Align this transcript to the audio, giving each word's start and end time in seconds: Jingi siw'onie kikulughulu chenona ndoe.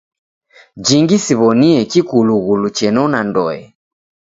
Jingi 0.85 1.17
siw'onie 1.25 1.77
kikulughulu 1.91 2.67
chenona 2.77 3.19
ndoe. 3.29 3.59